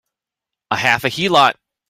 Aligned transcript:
A 0.71 0.77
half 0.77 1.03
a 1.03 1.09
heelot! 1.11 1.57